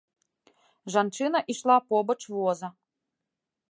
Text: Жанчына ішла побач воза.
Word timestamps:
Жанчына 0.95 1.39
ішла 1.57 1.77
побач 1.93 2.19
воза. 2.35 2.67